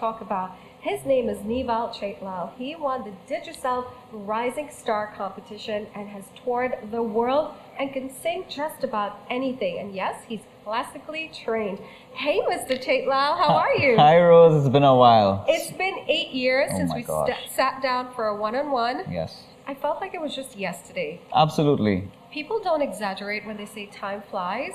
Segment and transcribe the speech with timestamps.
[0.00, 0.56] talk about.
[0.80, 2.56] His name is Neval Chatelal.
[2.56, 8.46] He won the Digicel Rising Star competition and has toured the world and can sing
[8.48, 9.78] just about anything.
[9.78, 11.80] And yes, he's classically trained.
[12.14, 12.82] Hey, Mr.
[12.82, 13.98] Chatelal, how are you?
[13.98, 14.64] Hi, Rose.
[14.64, 15.44] It's been a while.
[15.46, 17.04] It's been eight years Oh since we
[17.50, 19.04] sat down for a one-on-one.
[19.10, 19.42] Yes.
[19.66, 21.20] I felt like it was just yesterday.
[21.34, 22.08] Absolutely.
[22.32, 24.72] People don't exaggerate when they say time flies.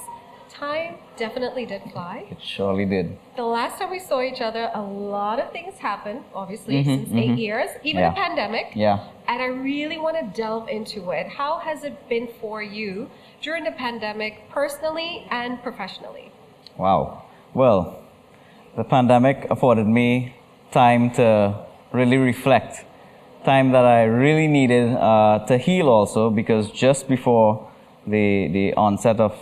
[0.60, 2.26] Time definitely did fly.
[2.32, 3.18] It surely did.
[3.36, 7.14] The last time we saw each other, a lot of things happened, obviously, Mhm, since
[7.14, 7.38] eight mhm.
[7.38, 8.12] years, even Yeah.
[8.12, 8.68] a pandemic.
[8.74, 9.00] Yeah.
[9.28, 11.28] And I really want to delve into it.
[11.28, 13.10] How has it been for you
[13.42, 16.32] during the pandemic, personally and professionally?
[16.78, 17.24] Wow.
[17.54, 17.98] Well,
[18.78, 20.36] the pandemic afforded me
[20.72, 21.54] time to
[21.92, 22.86] really reflect,
[23.44, 27.68] time that I really needed uh, to heal also, because just before
[28.08, 29.34] the, the onset of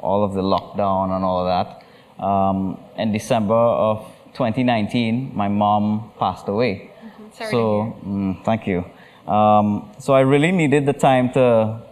[0.00, 6.12] all of the lockdown and all of that, um, in December of 2019, my mom
[6.18, 6.90] passed away.
[7.32, 8.84] Sorry so, mm, thank you.
[9.30, 11.82] Um, so I really needed the time to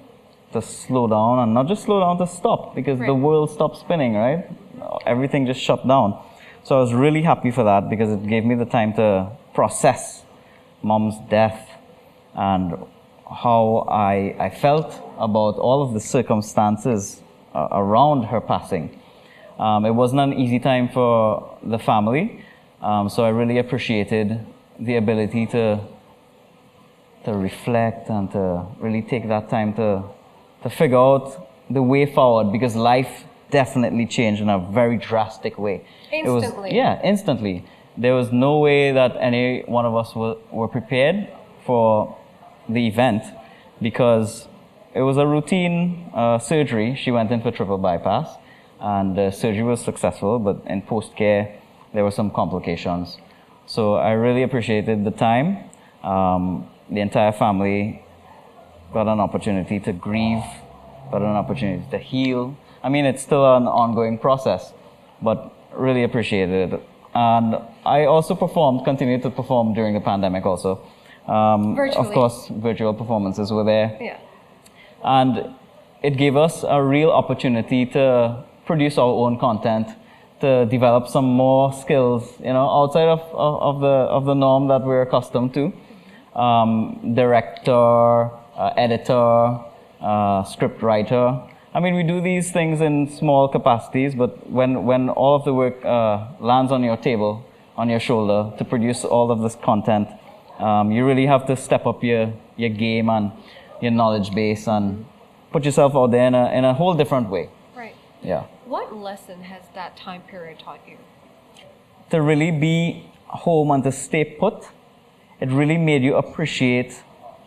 [0.53, 4.15] to slow down and not just slow down to stop because the world stopped spinning,
[4.15, 4.49] right?
[5.05, 6.19] Everything just shut down.
[6.63, 10.25] So I was really happy for that because it gave me the time to process
[10.83, 11.69] mom's death
[12.35, 12.75] and
[13.31, 17.23] how I, I felt about all of the circumstances
[17.57, 18.87] uh, around her passing.
[19.59, 22.25] Um, it wasn't an easy time for the family,
[22.83, 24.29] um, so I really appreciated
[24.79, 25.81] the ability to
[27.25, 30.03] to reflect and to really take that time to
[30.63, 31.27] to figure out
[31.71, 35.77] the way forward because life definitely changed in a very drastic way.
[36.13, 36.71] It was- Instantly.
[36.77, 37.65] yeah, instantly.
[37.97, 41.29] There was no way that any one of us were, were prepared
[41.65, 42.15] for
[42.69, 43.23] the event
[43.81, 44.49] because
[44.97, 46.95] it was a routine uh, surgery.
[46.97, 48.29] She went in for triple bypass
[48.81, 51.61] and the surgery was successful, but in post care,
[51.93, 53.19] there were some complications.
[53.67, 55.59] So I really appreciated the time.
[56.03, 58.03] Um, the entire family
[58.93, 60.45] got an opportunity to grieve,
[61.11, 62.57] got an opportunity to heal.
[62.83, 64.73] I mean, it's still an ongoing process,
[65.21, 66.83] but really appreciated it.
[67.15, 70.81] And I also performed, continued to perform during the pandemic also.
[71.27, 73.99] Um, Of course, virtual performances were there.
[74.01, 74.19] Yeah.
[75.05, 75.55] And
[76.03, 79.89] it gave us a real opportunity to produce our own content,
[80.41, 84.69] to develop some more skills, you know, outside of, of, of the, of the norm
[84.69, 85.73] that we're accustomed to.
[86.39, 89.61] Um, director, uh, editor,
[90.01, 91.41] uh, script writer.
[91.73, 95.55] I mean, we do these things in small capacities, but when, when all of the
[95.55, 97.45] work uh, lands on your table,
[97.77, 100.09] on your shoulder, to produce all of this content,
[100.59, 103.33] um, you really have to step up your, your game and
[103.81, 105.05] your knowledge base and
[105.53, 107.49] put yourself out there in a, in a whole different way.
[107.77, 107.95] Right.
[108.23, 108.45] Yeah.
[108.65, 110.99] What lesson has that time period taught you?
[112.11, 114.69] To really be home and to stay put,
[115.41, 117.03] it really made you appreciate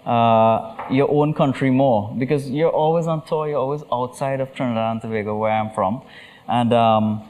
[0.06, 4.92] uh, your own country more because you're always on tour, you're always outside of Trinidad
[4.92, 6.02] and Tobago, where I'm from.
[6.48, 7.24] And um,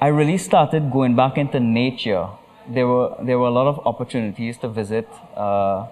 [0.00, 2.28] I really started going back into nature.
[2.68, 5.86] There were, there were a lot of opportunities to visit uh,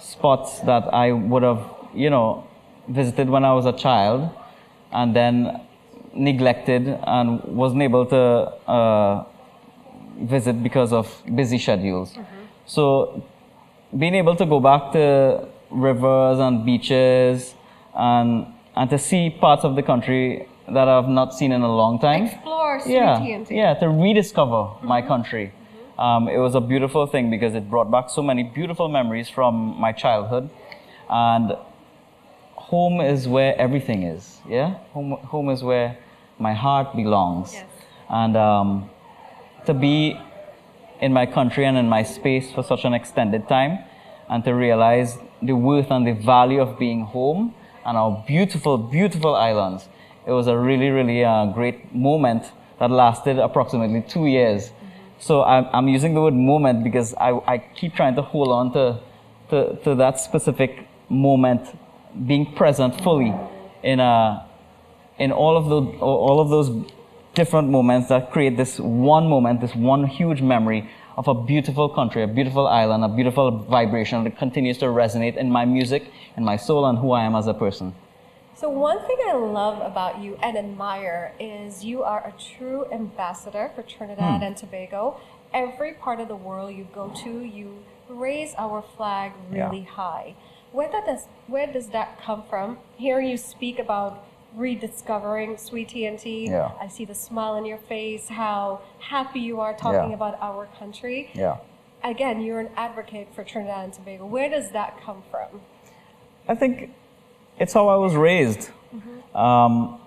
[0.00, 1.62] spots that I would have,
[1.94, 2.46] you know,
[2.88, 4.30] visited when I was a child
[4.92, 5.60] and then
[6.14, 9.24] neglected and wasn't able to uh,
[10.18, 12.16] visit because of busy schedules.
[12.66, 13.22] So
[13.96, 17.54] being able to go back to rivers and beaches
[17.94, 18.46] and
[18.76, 22.26] and to see parts of the country that I've not seen in a long time
[22.26, 25.52] Explore, yeah, sweetie, yeah, to rediscover my country.
[26.00, 29.78] Um, it was a beautiful thing because it brought back so many beautiful memories from
[29.78, 30.48] my childhood,
[31.10, 31.52] and
[32.54, 34.38] home is where everything is.
[34.48, 35.98] Yeah, home, home is where
[36.38, 37.66] my heart belongs, Yes.
[38.08, 38.90] and um,
[39.66, 40.18] to be
[41.00, 43.78] in my country and in my space for such an extended time,
[44.30, 47.54] and to realize the worth and the value of being home
[47.84, 49.88] and our beautiful, beautiful islands.
[50.26, 54.72] It was a really, really uh, great moment that lasted approximately two years.
[55.20, 58.72] So I'm, I'm using the word moment because I, I keep trying to hold on
[58.72, 59.00] to,
[59.50, 61.68] to, to that specific moment,
[62.26, 63.34] being present fully
[63.82, 64.46] in, a,
[65.18, 66.70] in all, of the, all of those
[67.34, 70.88] different moments that create this one moment, this one huge memory
[71.18, 75.50] of a beautiful country, a beautiful island, a beautiful vibration that continues to resonate in
[75.50, 77.94] my music, in my soul, and who I am as a person.
[78.60, 83.70] So one thing I love about you and admire is you are a true ambassador
[83.74, 84.42] for Trinidad hmm.
[84.42, 85.18] and Tobago.
[85.54, 90.34] Every part of the world you go to, you raise our flag really high.
[90.72, 92.76] Where does where does that come from?
[92.98, 94.22] Hearing you speak about
[94.54, 96.72] rediscovering Sweet TNT, Yeah.
[96.78, 100.16] I see the smile on your face, how happy you are talking Yeah.
[100.16, 101.30] about our country.
[101.32, 101.56] Yeah.
[102.04, 104.26] Again, you're an advocate for Trinidad and Tobago.
[104.26, 105.62] Where does that come from?
[106.46, 106.90] I think
[107.60, 108.70] it's how I was raised.
[109.34, 110.00] Um,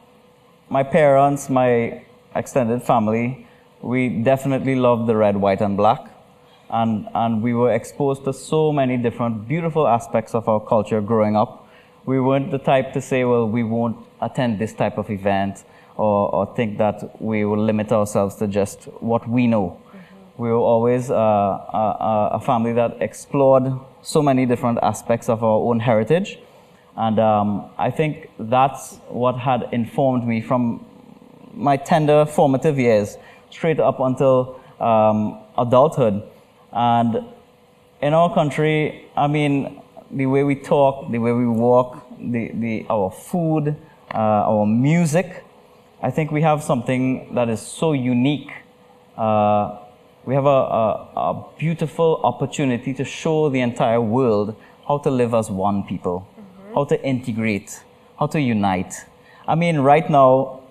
[0.70, 2.04] my parents, my
[2.36, 3.48] extended family,
[3.82, 6.10] we definitely loved the red, white, and black.
[6.72, 11.36] And, and we were exposed to so many different beautiful aspects of our culture growing
[11.36, 11.70] up.
[12.06, 15.64] We weren't the type to say, well, we won't attend this type of event
[15.96, 19.80] or, or think that we will limit ourselves to just what we know.
[20.38, 23.72] We were always uh, a, a family that explored
[24.02, 26.40] so many different aspects of our own heritage.
[26.96, 30.86] And um, I think that's what had informed me from
[31.54, 33.18] my tender formative years
[33.50, 36.24] straight up until um, adulthood.
[36.72, 37.26] And
[38.02, 39.82] in our country, I mean,
[40.12, 43.76] the way we talk, the way we walk, the, the, our food,
[44.14, 45.44] uh, our music,
[46.02, 48.52] I think we have something that is so unique.
[49.18, 49.80] Uh,
[50.26, 54.56] we have a, a, a beautiful opportunity to show the entire world
[54.88, 56.28] how to live as one people,
[56.74, 57.84] how to integrate,
[58.20, 58.94] how to unite.
[59.48, 60.62] I mean, right now,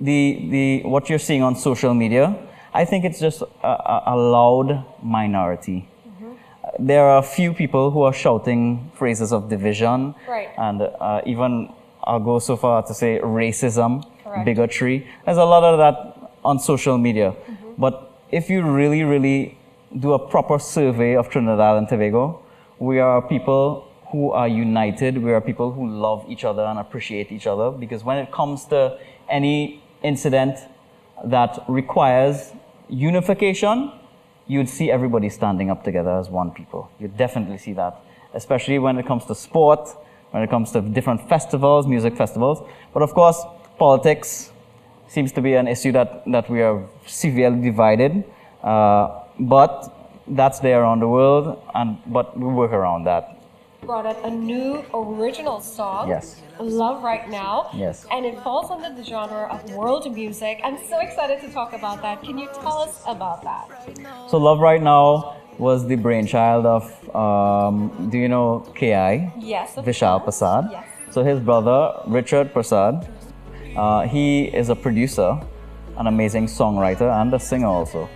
[0.00, 2.36] the, the, what you're seeing on social media,
[2.72, 5.88] I think it's just a, a, loud minority.
[6.78, 10.48] There are a few people who are shouting phrases of division Right.
[10.56, 11.72] and uh, even
[12.04, 14.44] I'll go so far to say racism, Correct.
[14.44, 15.06] bigotry.
[15.24, 17.34] There's a lot of that on social media.
[17.76, 19.58] But if you really, really
[19.98, 22.40] do a proper survey of Trinidad and Tobago,
[22.78, 25.18] we are people who are united.
[25.22, 28.64] We are people who love each other and appreciate each other because when it comes
[28.66, 28.98] to
[29.28, 30.58] any incident
[31.24, 32.52] that requires
[32.88, 33.92] unification,
[34.46, 36.90] you'd see everybody standing up together as one people.
[36.98, 38.00] You'd definitely see that,
[38.34, 39.88] especially when it comes to sport,
[40.30, 42.66] when it comes to different festivals, music festivals.
[42.92, 43.40] But of course,
[43.78, 44.50] politics
[45.08, 48.24] seems to be an issue that, that we are severely divided.
[48.62, 49.92] Uh, but
[50.28, 53.39] that's there around the world, and but we work around that.
[53.82, 56.08] Brought out a new original song.
[56.08, 56.42] Yes.
[56.58, 57.70] Love Right Now.
[57.74, 58.06] Yes.
[58.10, 60.60] And it falls under the genre of world music.
[60.62, 62.22] I'm so excited to talk about that.
[62.22, 63.66] Can you tell us about that?
[64.30, 66.84] So Love Right Now was the brainchild of,
[67.16, 69.32] um, do you know KI?
[69.38, 69.76] Yes.
[69.76, 70.38] of Vishal course.
[70.38, 70.68] Prasad.
[70.70, 70.86] Yes.
[71.10, 73.08] So his brother, Richard Prasad,
[73.76, 75.40] uh, he is a producer,
[75.96, 78.08] an amazing songwriter, and a singer also.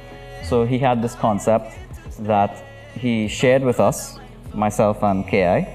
[0.44, 1.72] So he had this concept
[2.20, 2.62] that
[2.94, 4.18] he shared with us,
[4.54, 5.66] myself and KI.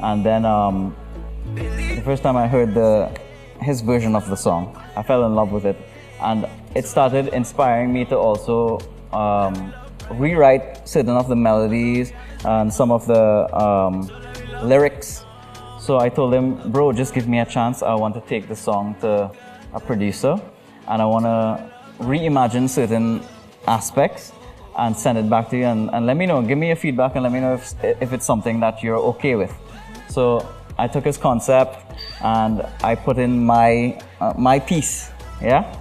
[0.00, 0.96] And then um,
[1.54, 3.10] the first time I heard the,
[3.60, 5.76] his version of the song, I fell in love with it.
[6.20, 8.78] And it started inspiring me to also
[9.12, 9.72] um,
[10.10, 12.12] rewrite certain of the melodies
[12.44, 14.10] and some of the um,
[14.62, 15.24] lyrics.
[15.80, 17.82] So I told him, bro, just give me a chance.
[17.82, 19.30] I want to take the song to
[19.72, 20.40] a producer
[20.88, 21.70] and I want to
[22.04, 23.22] reimagine certain
[23.66, 24.32] aspects
[24.78, 26.40] and send it back to you and, and let me know.
[26.40, 29.34] Give me your feedback and let me know if, if it's something that you're okay
[29.34, 29.52] with.
[30.08, 31.76] So I took his concept
[32.22, 35.10] and I put in my, uh, my piece,
[35.42, 35.74] yeah?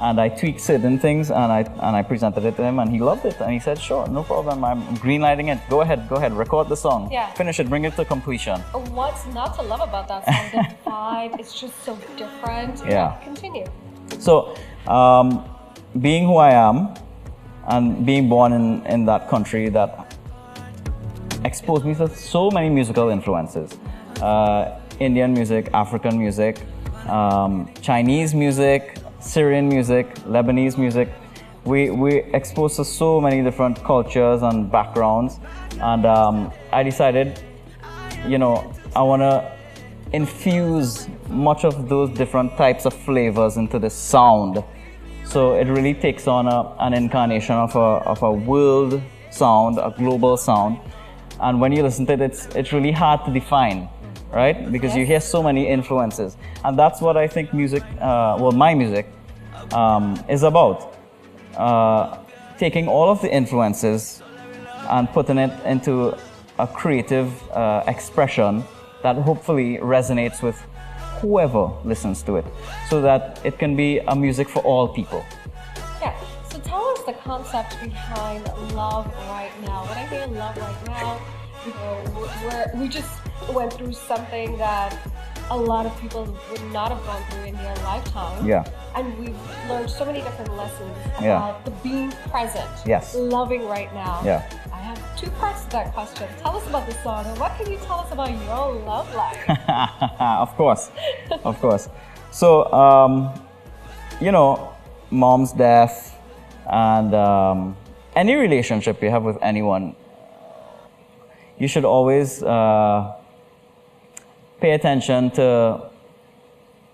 [0.00, 3.00] And I tweaked certain things and I, and I presented it to him and he
[3.00, 3.40] loved it.
[3.40, 4.64] And he said, sure, no problem.
[4.64, 5.60] I'm greenlighting it.
[5.68, 7.10] Go ahead, go ahead, record the song.
[7.10, 7.32] Yeah.
[7.34, 8.60] Finish it, bring it to completion.
[8.92, 10.74] What's not to love about that song?
[10.84, 12.82] The vibe, it's just so different.
[12.86, 13.18] Yeah.
[13.24, 13.66] Continue.
[14.20, 14.56] So,
[14.86, 15.44] um,
[16.00, 16.94] being who I am
[17.68, 20.16] and being born in, in that country that
[21.44, 23.78] exposed me to so many musical influences
[24.22, 26.60] uh, Indian music, African music,
[27.08, 31.08] um, Chinese music, Syrian music, Lebanese music.
[31.64, 35.40] We, we exposed to so many different cultures and backgrounds,
[35.80, 37.40] and um, I decided,
[38.26, 39.52] you know, I want to
[40.12, 44.62] infuse much of those different types of flavors into the sound.
[45.24, 49.92] So it really takes on a, an incarnation of a, of a world sound, a
[49.96, 50.78] global sound.
[51.40, 53.88] And when you listen to it, it's, it's really hard to define,
[54.32, 54.70] right?
[54.70, 56.36] Because you hear so many influences.
[56.64, 59.06] And that's what I think music, uh, well, my music,
[59.72, 60.96] um, is about.
[61.56, 62.18] Uh,
[62.58, 64.22] taking all of the influences
[64.90, 66.16] and putting it into
[66.58, 68.62] a creative uh, expression
[69.02, 70.62] that hopefully resonates with
[71.28, 72.44] whoever listens to it
[72.90, 75.24] so that it can be a music for all people.
[76.02, 76.12] Yeah.
[76.50, 79.78] So tell us the concept behind love right now.
[79.88, 81.10] When I hear love right now,
[81.66, 81.94] you know,
[82.44, 83.12] we're, we just
[83.56, 84.90] went through something that
[85.50, 88.46] a lot of people would not have gone through in their lifetime.
[88.46, 88.64] Yeah.
[88.94, 91.36] And we've learned so many different lessons Yeah.
[91.38, 93.14] about the being present, Yes.
[93.14, 94.20] loving right now.
[94.24, 94.42] Yeah.
[95.24, 96.28] Two parts to that question.
[96.42, 99.40] Tell us about the song, and what can you tell us about your love life?
[100.20, 100.90] of course,
[101.44, 101.88] of course.
[102.30, 103.32] So, um,
[104.20, 104.74] you know,
[105.10, 106.14] mom's death
[106.70, 107.74] and um,
[108.14, 109.96] any relationship you have with anyone,
[111.58, 113.14] you should always uh,
[114.60, 115.90] pay attention to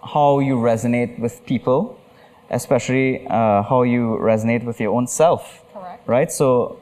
[0.05, 1.99] how you resonate with people,
[2.51, 5.65] especially uh, how you resonate with your own self.
[5.73, 6.07] Correct.
[6.07, 6.31] Right?
[6.31, 6.81] So,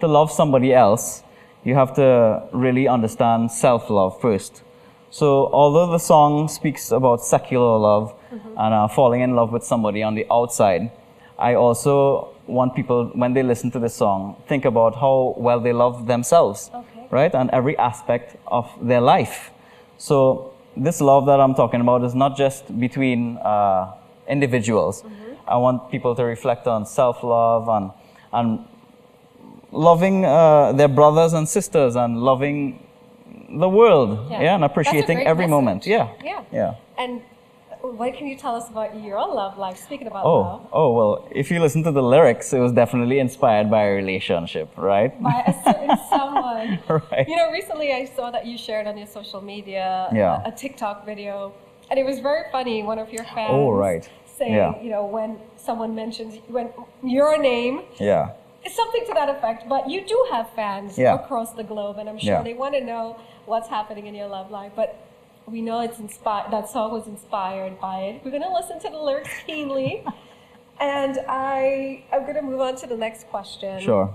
[0.00, 1.22] to love somebody else,
[1.64, 4.62] you have to really understand self love first.
[5.10, 10.02] So, although the song speaks about secular love and uh, falling in love with somebody
[10.02, 10.90] on the outside,
[11.38, 15.72] I also want people, when they listen to this song, think about how well they
[15.72, 17.06] love themselves, Okay.
[17.10, 17.34] right?
[17.34, 19.50] And every aspect of their life.
[19.96, 23.92] So, this love that I'm talking about is not just between uh,
[24.28, 25.04] individuals.
[25.46, 27.90] I want people to reflect on self love and,
[28.32, 28.64] and
[29.72, 32.78] loving uh, their brothers and sisters and loving
[33.50, 35.50] the world, yeah, and appreciating every message.
[35.50, 36.42] moment, yeah, Yeah.
[36.52, 36.74] yeah.
[36.98, 37.22] And
[37.80, 39.78] what can you tell us about your love life?
[39.78, 41.28] Speaking about Oh, love, oh well.
[41.30, 45.12] If you listen to the lyrics, it was definitely inspired by a relationship, right?
[45.22, 46.78] by a certain someone.
[47.10, 47.26] right.
[47.28, 50.42] You know, recently I saw that you shared on your social media Yeah.
[50.44, 51.52] a, a TikTok video,
[51.90, 52.82] and it was very funny.
[52.82, 54.06] One of your fans Oh, right.
[54.26, 54.82] saying, Yeah.
[54.82, 56.68] you know, when someone mentions when
[57.02, 58.30] your name, Yeah.
[58.64, 59.68] It's something to that effect.
[59.68, 61.14] But you do have fans Yeah.
[61.14, 62.42] across the globe, and I'm sure Yeah.
[62.42, 64.72] they want to know what's happening in your love life.
[64.76, 64.96] But
[65.46, 66.50] we know it's inspired.
[66.50, 68.20] That song was inspired by it.
[68.24, 70.04] We're gonna listen to the lyrics keenly.
[70.80, 73.80] And I, I'm going to move on to the next question.
[73.80, 74.14] Sure.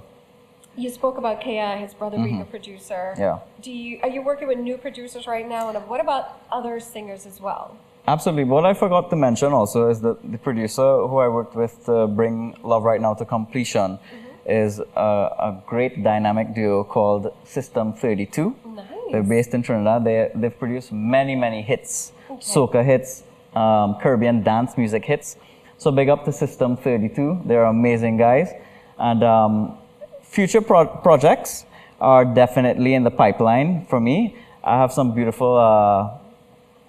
[0.78, 3.12] You spoke about Ki, his brother being a producer.
[3.14, 3.22] Mm-hmm.
[3.22, 3.40] Yeah.
[3.62, 5.70] Do you are you working with new producers right now?
[5.70, 7.76] And what about other singers as well?
[8.08, 8.46] Absolutely.
[8.46, 12.08] What I forgot to mention also is that the producer who I worked with to
[12.08, 14.00] bring Love Right Now to completion
[14.46, 18.56] is a, a great dynamic duo called System 32.
[18.66, 18.88] Nice.
[19.12, 20.04] They're based in Trinidad.
[20.04, 23.24] They, they've produced many, many hits, soca hits,
[23.56, 25.38] um, Caribbean dance music hits.
[25.78, 27.42] So big up to System 32.
[27.46, 28.50] They're amazing guys.
[28.98, 29.78] And um,
[30.22, 31.66] future pro- projects
[32.00, 34.36] are definitely in the pipeline for me.
[34.64, 36.18] I have some beautiful uh,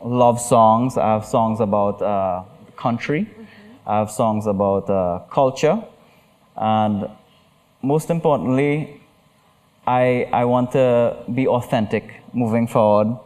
[0.03, 0.97] love songs.
[0.97, 2.45] I have songs about uh,
[2.77, 3.29] country.
[3.87, 5.83] I have songs about uh, culture.
[6.57, 7.09] And
[7.85, 9.01] most importantly,
[9.87, 13.19] I, I want to be authentic moving forward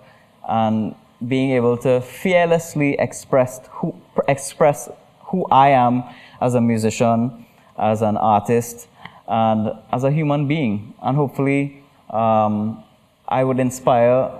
[0.48, 0.94] and
[1.26, 3.94] being able to fearlessly express who,
[4.26, 4.88] express
[5.26, 6.02] who I am
[6.40, 7.46] as a musician,
[7.78, 8.88] as an artist,
[9.28, 10.94] and as a human being.
[11.02, 12.82] And hopefully, um,
[13.28, 14.30] I would inspire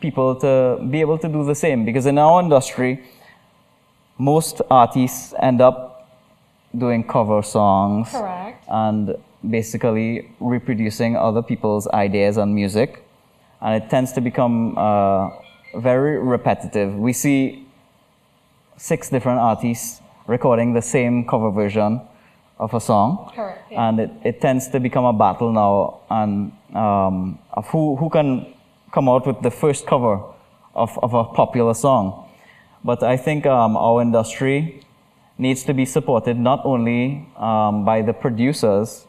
[0.00, 1.84] people to be able to do the same.
[1.84, 3.02] Because in our industry,
[4.18, 6.08] most artists end up
[6.76, 8.64] doing cover songs Correct.
[8.68, 9.16] and
[9.50, 13.04] basically reproducing other people's ideas and music.
[13.60, 15.30] And it tends to become uh,
[15.76, 16.94] very repetitive.
[16.94, 17.66] We see
[18.76, 22.00] six different artists recording the same cover version
[22.58, 23.30] of a song.
[23.34, 23.88] Correct, yeah.
[23.88, 28.54] And it, it tends to become a battle now and, um, of who, who can
[28.92, 30.20] come out with the first cover
[30.74, 32.28] of, of a popular song.
[32.84, 34.82] But I think um, our industry
[35.38, 39.06] needs to be supported not only um, by the producers,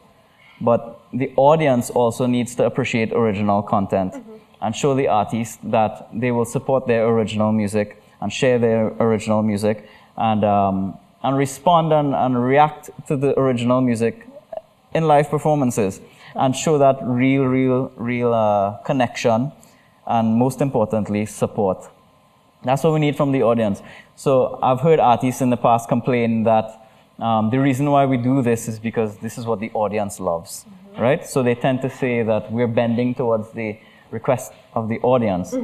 [0.60, 4.14] but the audience also needs to appreciate original content
[4.60, 9.42] and show the artists that they will support their original music and share their original
[9.42, 14.26] music and, um, and respond and, and react to the original music
[14.94, 16.00] in live performances
[16.34, 19.52] and show that real, real, real uh, connection
[20.06, 21.88] and most importantly, support.
[22.64, 23.82] That's what we need from the audience.
[24.14, 26.85] So I've heard artists in the past complain that
[27.18, 30.66] um, the reason why we do this is because this is what the audience loves,
[30.98, 31.24] right?
[31.26, 33.78] So they tend to say that we're bending towards the
[34.10, 35.54] request of the audience.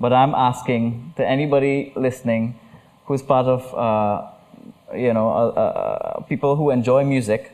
[0.00, 2.58] But I'm asking to anybody listening
[3.06, 7.52] who's part of, uh, you know, uh, uh, people who enjoy music,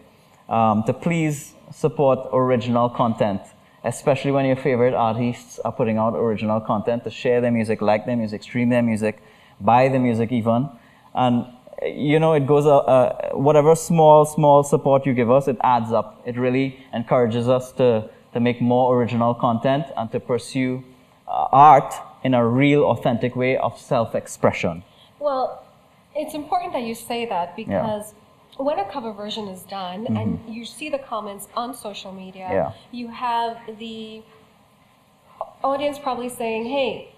[0.48, 3.40] um, to please support original content
[3.84, 8.06] especially when your favorite artists are putting out original content to share their music, like
[8.06, 9.22] their music, stream their music,
[9.60, 10.68] buy the music even.
[11.14, 11.46] And,
[11.82, 15.92] you know, it goes, uh, uh, whatever small, small support you give us, it adds
[15.92, 16.22] up.
[16.24, 20.82] It really encourages us to, to make more original content and to pursue
[21.28, 24.82] uh, art in a real, authentic way of self expression.
[25.18, 25.64] Well,
[26.14, 28.14] it's important that you say that because
[28.56, 32.54] when a cover version is done and you see the comments on social media, Mm-hmm.
[32.54, 32.72] Yeah.
[32.92, 34.22] you have the
[35.62, 37.12] audience probably saying, hey,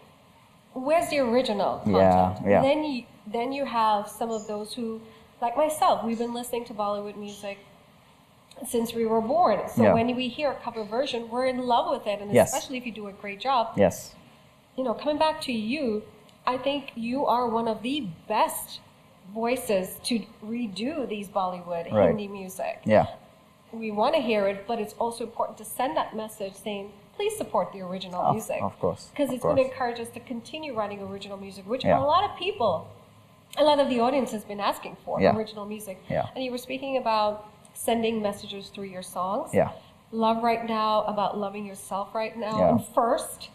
[0.72, 2.38] where's the original content?
[2.44, 2.62] Yeah, yeah.
[2.62, 5.00] Then you then you have some of those who,
[5.40, 7.58] like myself, we've been listening to Bollywood music
[8.66, 9.60] since we were born.
[9.68, 9.94] So Yeah.
[9.94, 12.52] when we hear a cover version, we're in love with it, and Yes.
[12.54, 13.72] especially if you do a great job.
[13.76, 14.14] Yes.
[14.76, 16.02] You know, coming back to you,
[16.46, 18.80] I think you are one of the best
[19.34, 22.08] voices to redo these Bollywood Right.
[22.08, 22.80] Hindi music.
[22.84, 23.06] Yeah.
[23.72, 27.36] We want to hear it, but it's also important to send that message saying, please
[27.36, 28.62] support the original Of, music.
[28.62, 29.08] of course.
[29.10, 31.98] Because it's going to encourage us to continue writing original music, which Yeah.
[31.98, 32.86] a lot of people,
[33.58, 35.36] a lot of the audience has been asking for Yeah.
[35.36, 36.02] original music.
[36.08, 36.26] Yeah.
[36.34, 39.52] And you were speaking about sending messages through your songs.
[39.54, 39.70] Yeah.
[40.12, 42.58] Love right now, about loving yourself right now.
[42.58, 42.68] Yeah.
[42.70, 43.50] And first,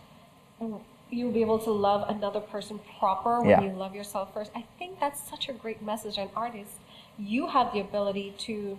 [1.09, 3.61] you'll be able to love another person proper when Yeah.
[3.61, 4.51] you love yourself first.
[4.55, 6.17] I think that's such a great message.
[6.17, 6.79] And artists,
[7.17, 8.77] you have the ability to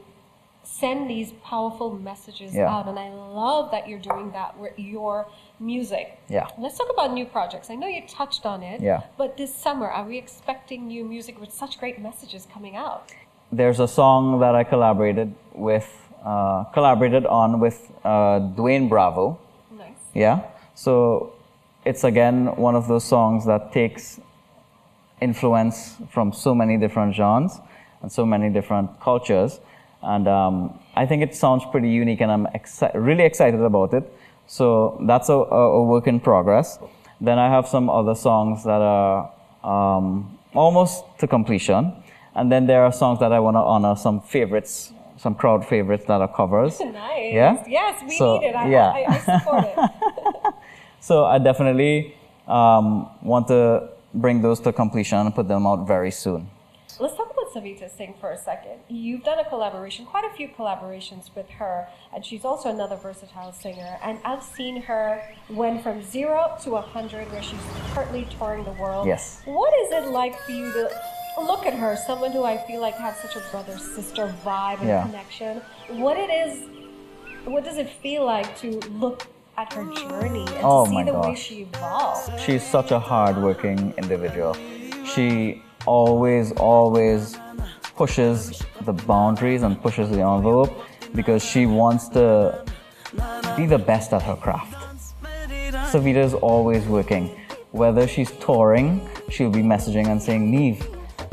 [0.64, 2.73] send these powerful messages Yeah.
[2.73, 2.87] out.
[2.88, 5.26] And I love that you're doing that with your
[5.59, 6.19] music.
[6.28, 6.47] Yeah.
[6.59, 7.71] Let's talk about new projects.
[7.71, 8.81] I know you touched on it.
[8.81, 9.02] Yeah.
[9.16, 13.12] But this summer, are we expecting new music with such great messages coming out?
[13.50, 15.88] There's a song that I collaborated with,
[16.25, 19.38] uh, collaborated on with uh, Dwayne Bravo.
[19.76, 19.88] Nice.
[20.14, 20.40] Yeah.
[20.75, 21.33] So
[21.85, 24.21] it's again one of those songs that takes
[25.21, 27.61] influence from so many different genres
[28.00, 29.61] and so many different cultures.
[30.02, 34.04] And um, I think it sounds pretty unique, and I'm exci- really excited about it.
[34.47, 36.78] So that's a, a, work in progress.
[37.21, 39.30] Then I have some other songs that are
[39.62, 41.92] um, almost to completion.
[42.35, 46.04] And then there are songs that I want to honor some favorites, some crowd favorites
[46.09, 46.80] that are covers.
[46.80, 47.35] Nice.
[47.35, 47.64] Yeah?
[47.68, 48.56] Yes, we So, need it.
[48.56, 48.88] I, yeah.
[48.90, 50.54] I, I support it.
[51.00, 52.14] So I definitely
[52.47, 56.49] um, want to bring those to completion and put them out very soon.
[57.00, 58.80] Let's talk Savita Singh for a second.
[58.88, 63.52] You've done a collaboration, quite a few collaborations with her, and she's also another versatile
[63.52, 63.99] singer.
[64.02, 67.61] And I've seen her went from zero to a hundred, where she's
[67.92, 69.07] currently touring the world.
[69.07, 69.42] Yes.
[69.44, 70.90] What is it like for you to
[71.38, 74.88] look at her, someone who I feel like has such a brother sister vibe and
[74.88, 75.03] Yeah.
[75.05, 75.62] connection?
[75.90, 76.64] What it is,
[77.44, 79.26] what does it feel like to look
[79.57, 82.40] at her journey and Oh to see the way she evolved?
[82.40, 84.57] She's such a hardworking individual.
[85.05, 87.37] She always, always
[87.97, 90.73] pushes the boundaries and pushes the envelope
[91.14, 92.64] because she wants to
[93.57, 94.75] be the best at her craft.
[95.92, 97.38] Savita is always working.
[97.73, 100.87] Whether she's touring, she'll be messaging and saying, Neve,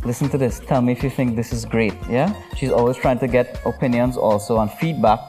[0.03, 0.59] listen to this.
[0.59, 1.93] Tell me if you think this is great.
[2.09, 2.33] Yeah?
[2.55, 5.19] She's always trying to get opinions also and feedback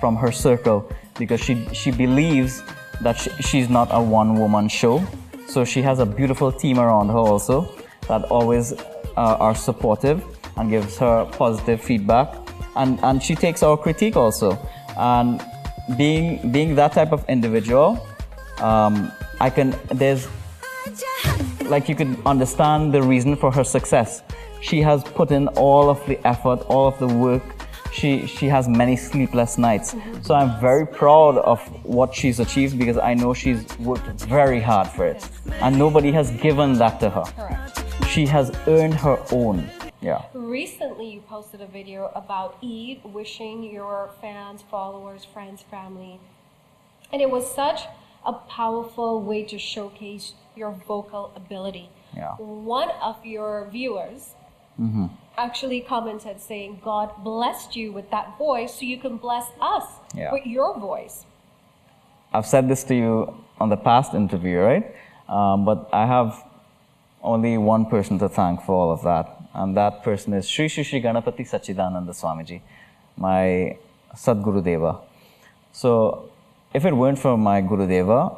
[0.00, 2.62] from her circle because she, she believes
[3.00, 5.04] that she, she's not a one woman show.
[5.46, 7.72] So she has a beautiful team around her also
[8.08, 10.24] that always uh, are supportive
[10.56, 12.34] and gives her positive feedback.
[12.76, 14.58] And, and she takes our critique also.
[14.96, 15.42] And
[15.96, 18.06] being, being that type of individual,
[18.58, 20.28] um, I can, there's
[21.70, 24.22] like you could understand the reason for her success.
[24.60, 27.42] She has put in all of the effort, all of the work.
[27.92, 29.96] She she has many sleepless nights.
[30.22, 34.88] So I'm very proud of what she's achieved because I know she's worked very hard
[34.88, 35.28] for it.
[35.60, 37.24] And nobody has given that to her.
[38.08, 39.70] She has earned her own.
[40.00, 40.22] Yeah.
[40.34, 46.18] Recently, you posted a video about Eid wishing your fans, followers, friends, family.
[47.12, 47.82] And it was such
[48.26, 51.88] a powerful way to showcase your vocal ability.
[52.16, 52.34] Yeah.
[52.36, 54.34] One of your viewers
[54.80, 55.06] Mm-hmm.
[55.36, 59.84] actually commented saying, God blessed you with that voice so you can bless us
[60.14, 60.32] Yeah.
[60.32, 61.26] with your voice.
[62.32, 64.94] I've said this to you on the past interview, right?
[65.28, 66.42] Um, but I have
[67.22, 70.84] only one person to thank for all of that, and that person is Sri Sri
[70.84, 72.60] Sri Ganapati Sachidananda Swamiji,
[73.16, 73.76] my
[74.14, 75.00] Sadguru Deva.
[75.72, 76.30] So,
[76.74, 78.36] if it weren't for my Guru Deva,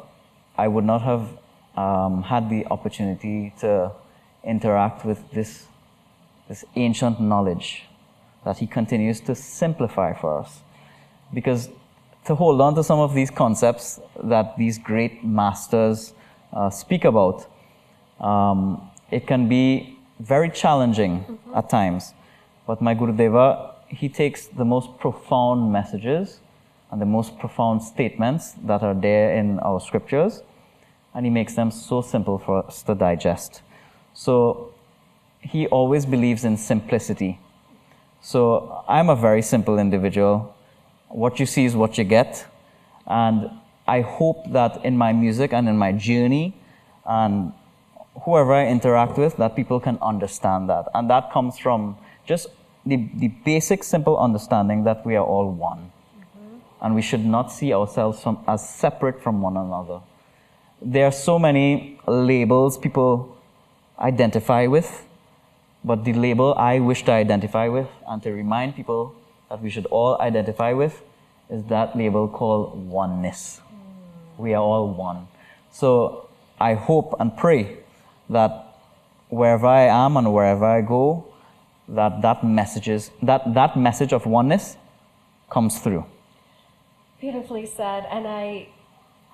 [0.57, 1.29] I would not have
[1.75, 3.91] um, had the opportunity to
[4.43, 5.67] interact with this,
[6.47, 7.83] this ancient knowledge
[8.45, 10.59] that he continues to simplify for us
[11.33, 11.69] because
[12.25, 16.13] to hold on to some of these concepts that these great masters
[16.53, 17.47] uh, speak about,
[18.23, 22.13] um, it can be very challenging at times.
[22.65, 26.39] But my Gurudeva, he takes the most profound messages
[26.91, 30.41] and the most profound statements that are there in our scriptures,
[31.13, 33.61] and he makes them so simple for us to digest.
[34.13, 34.73] So
[35.41, 37.39] he always believes in simplicity.
[38.21, 40.55] So I'm a very simple individual.
[41.09, 42.45] What you see is what you get.
[43.05, 43.49] And
[43.87, 46.55] I hope that in my music and in my journey
[47.05, 47.51] and
[48.21, 50.87] whoever I interact with, that people can understand that.
[50.93, 52.47] And that comes from just
[52.85, 55.91] the, the basic, simple understanding that we are all one.
[56.17, 56.57] Mm-hmm.
[56.81, 60.01] And we should not see ourselves from, as separate from one another.
[60.85, 63.37] there are so many labels people
[63.99, 65.05] identify with,
[65.83, 69.15] but the label I wish to identify with and to remind people
[69.49, 71.01] that we should all identify with
[71.49, 73.61] is that label called oneness.
[73.61, 74.41] Mm.
[74.41, 75.27] We are all one.
[75.71, 77.77] So I hope and pray
[78.33, 78.51] that
[79.29, 81.25] wherever I am and wherever I go,
[81.87, 84.77] that that messages that that message of oneness
[85.49, 86.05] comes through.
[87.19, 88.05] Beautifully said.
[88.11, 88.67] And I,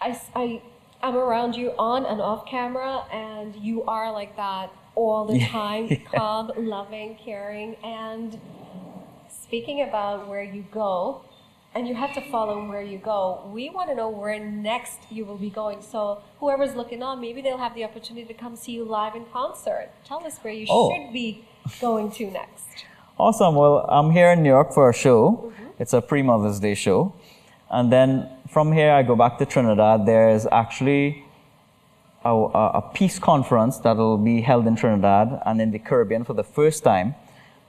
[0.01, 0.62] I, I,
[1.01, 5.88] I'm around you on and off camera, and you are like that all the time
[5.89, 5.97] Yeah.
[6.13, 7.75] calm, loving, caring.
[7.83, 8.39] And
[9.29, 11.21] speaking about where you go,
[11.75, 15.25] and you have to follow where you go, we want to know where next you
[15.25, 15.82] will be going.
[15.82, 19.25] So, whoever's looking on, maybe they'll have the opportunity to come see you live in
[19.32, 19.89] concert.
[20.03, 20.91] Tell us where you Oh.
[20.91, 21.45] should be
[21.79, 22.86] going to next.
[23.19, 23.55] Awesome.
[23.55, 25.51] Well, I'm here in New York for a show.
[25.53, 25.65] Mm-hmm.
[25.79, 27.13] It's a pre Mother's Day show.
[27.69, 30.05] And then from here, I go back to Trinidad.
[30.08, 31.23] There's actually
[32.25, 36.23] a, a, a peace conference that will be held in Trinidad and in the Caribbean
[36.23, 37.13] for the first time.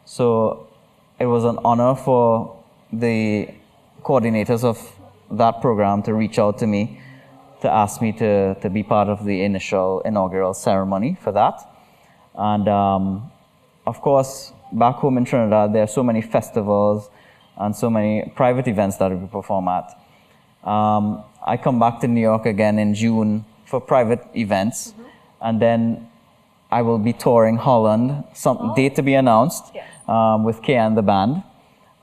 [0.07, 0.69] So
[1.19, 2.57] it was an honor for
[2.93, 3.49] the
[4.01, 4.79] coordinators of
[5.31, 7.01] that program to reach out to me
[7.61, 11.61] to ask me to, to be part of the initial inaugural ceremony for that.
[12.35, 13.31] And um,
[13.87, 17.11] of course, back home in Trinidad, there are so many festivals
[17.59, 19.91] and so many private events that we perform at.
[20.65, 24.95] Um, I come back to New York again in June for private events,
[25.41, 26.09] and then
[26.71, 29.87] I will be touring Holland, some date to be announced, Yes.
[30.09, 31.43] um, with KI and the band.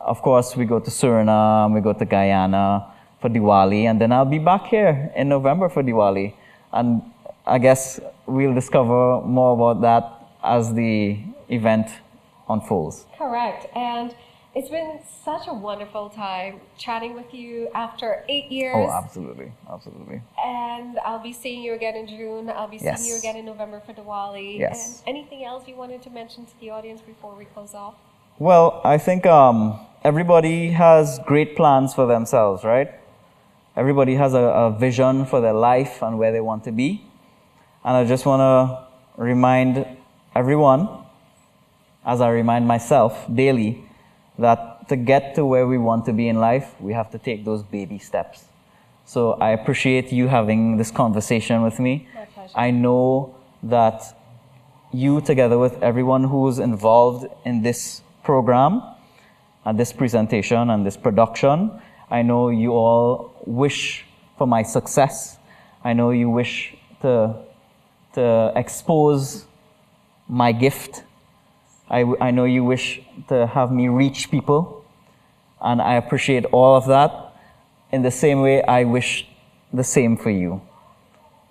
[0.07, 2.85] Of course, we go to Suriname, we go to Guyana
[3.19, 6.33] for Diwali, and then I'll be back here in November for Diwali.
[6.71, 7.01] And
[7.45, 10.03] I guess we'll discover more about that
[10.41, 11.89] as the event
[12.47, 13.05] unfolds.
[13.17, 13.67] Correct.
[13.75, 14.15] And
[14.55, 18.75] it's been such a wonderful time chatting with you after eight years.
[18.77, 20.21] Oh, absolutely, absolutely.
[20.41, 22.49] And I'll be seeing you again in June.
[22.49, 23.09] I'll be seeing Yes.
[23.09, 24.57] you again in November for Diwali.
[24.57, 25.03] Yes.
[25.05, 27.95] And anything else you wanted to mention to the audience before we close off?
[28.39, 32.91] Well, I think um, everybody has great plans for themselves, right?
[33.76, 37.04] Everybody has a, a vision for their life and where they want to be.
[37.84, 39.88] And I just want to remind
[40.36, 40.88] everyone,
[42.06, 43.84] as I remind myself daily,
[44.38, 47.43] that to get to where we want to be in life, we have to take
[47.43, 48.45] those baby steps.
[49.06, 52.08] So I appreciate you having this conversation with me.
[52.54, 54.15] I know that
[54.93, 58.81] you, together with everyone who's involved in this program
[59.65, 61.71] and this presentation and this production,
[62.11, 63.11] I know you all
[63.45, 64.05] wish
[64.37, 65.37] for my success.
[65.83, 67.13] I know you wish to,
[68.13, 69.45] to expose
[70.27, 71.03] my gift.
[71.89, 74.85] I, I know you wish to have me reach people,
[75.61, 77.11] and I appreciate all of that.
[77.91, 79.25] In the same way, I wish
[79.71, 80.61] the same for you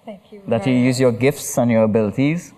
[0.04, 0.42] Thank you.
[0.46, 2.52] that you use your gifts and your abilities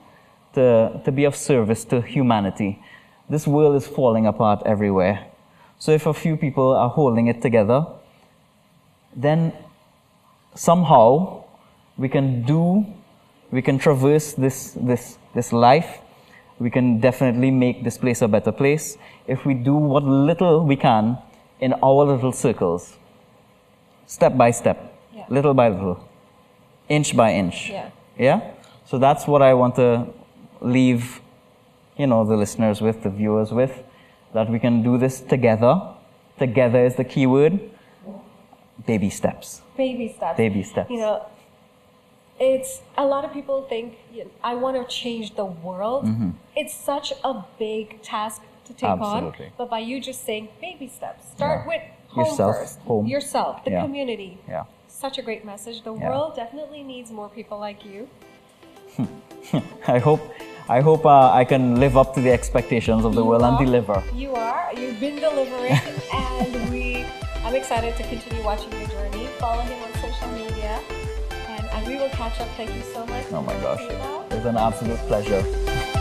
[0.54, 2.82] to, to be of service to humanity.
[3.28, 5.26] This world is falling apart everywhere.
[5.78, 7.86] So if a few people are holding it together,
[9.14, 9.52] then
[10.54, 11.44] somehow
[11.96, 12.86] we can do,
[13.50, 15.98] we can traverse this, this, this life.
[16.58, 18.96] We can definitely make this place a better place
[19.28, 21.18] if we do what little we can
[21.60, 22.96] in our little circles,
[24.06, 25.24] step by step, Yeah.
[25.28, 25.98] little by little,
[26.88, 27.70] inch by inch.
[27.70, 27.90] Yeah.
[28.18, 28.40] Yeah?
[28.86, 30.06] So that's what I want to
[30.60, 31.20] leave,
[31.98, 33.82] you know, the listeners with, the viewers with,
[34.32, 35.80] that we can do this together.
[36.38, 37.60] Together is the key word.
[38.86, 39.62] Baby steps.
[39.76, 40.36] Baby steps.
[40.36, 40.88] Baby steps.
[40.90, 41.26] You know,
[42.38, 43.94] it's a lot of people think
[44.44, 46.08] I want to change the world.
[46.56, 49.02] It's such a big task to take Mm-hmm.
[49.02, 49.46] Absolutely.
[49.46, 49.52] on.
[49.58, 51.68] But by you just saying baby steps, start Yeah.
[51.68, 53.06] with home Yourself, first, home.
[53.06, 53.82] yourself, the Yeah.
[53.82, 54.38] community.
[54.48, 54.64] Yeah.
[54.86, 55.82] Such a great message.
[55.82, 56.08] The Yeah.
[56.10, 58.08] world definitely needs more people like you.
[59.88, 60.20] I hope,
[60.70, 63.58] I hope uh, I can live up to the expectations of the You world and
[63.58, 64.02] deliver.
[64.14, 64.70] You are.
[64.76, 65.72] You've been delivering,
[66.12, 67.06] and we.
[67.42, 69.26] I'm excited to continue watching your journey.
[69.38, 70.78] Follow him on social media,
[71.48, 72.48] and, and we will catch up.
[72.58, 73.24] Thank you so much.
[73.32, 73.80] Oh my gosh.
[74.30, 75.97] It's an absolute pleasure.